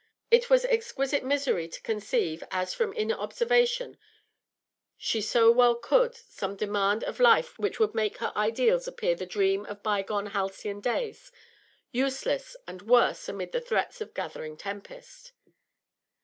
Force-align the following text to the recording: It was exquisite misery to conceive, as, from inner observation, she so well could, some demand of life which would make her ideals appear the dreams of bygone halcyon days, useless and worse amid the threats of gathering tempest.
It 0.31 0.49
was 0.49 0.65
exquisite 0.65 1.23
misery 1.23 1.67
to 1.67 1.79
conceive, 1.79 2.43
as, 2.49 2.73
from 2.73 2.91
inner 2.93 3.13
observation, 3.13 3.99
she 4.97 5.21
so 5.21 5.51
well 5.51 5.75
could, 5.75 6.15
some 6.15 6.55
demand 6.55 7.03
of 7.03 7.19
life 7.19 7.59
which 7.59 7.79
would 7.79 7.93
make 7.93 8.17
her 8.17 8.33
ideals 8.35 8.87
appear 8.87 9.13
the 9.13 9.27
dreams 9.27 9.67
of 9.67 9.83
bygone 9.83 10.31
halcyon 10.33 10.79
days, 10.81 11.31
useless 11.91 12.55
and 12.67 12.81
worse 12.81 13.29
amid 13.29 13.51
the 13.51 13.61
threats 13.61 14.01
of 14.01 14.15
gathering 14.15 14.57
tempest. 14.57 15.33